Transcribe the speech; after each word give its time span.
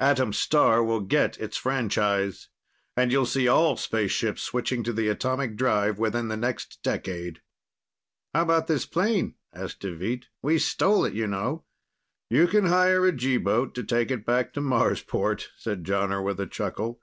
Atom 0.00 0.32
Star 0.32 0.82
will 0.82 0.98
get 1.02 1.38
its 1.38 1.56
franchise, 1.56 2.48
and 2.96 3.12
you'll 3.12 3.24
see 3.24 3.46
all 3.46 3.76
spaceships 3.76 4.42
switching 4.42 4.82
to 4.82 4.92
the 4.92 5.06
atomic 5.06 5.54
drive 5.54 5.96
within 5.96 6.26
the 6.26 6.36
next 6.36 6.80
decade." 6.82 7.40
"How 8.34 8.42
about 8.42 8.66
this 8.66 8.84
plane?" 8.84 9.36
asked 9.52 9.78
Deveet. 9.78 10.26
"We 10.42 10.58
stole 10.58 11.04
it, 11.04 11.14
you 11.14 11.28
know." 11.28 11.66
"You 12.28 12.48
can 12.48 12.64
hire 12.66 13.06
a 13.06 13.12
G 13.12 13.36
boat 13.36 13.76
to 13.76 13.84
take 13.84 14.10
it 14.10 14.26
back 14.26 14.52
to 14.54 14.60
Marsport," 14.60 15.50
said 15.56 15.84
Jonner 15.84 16.20
with 16.20 16.40
a 16.40 16.48
chuckle. 16.48 17.00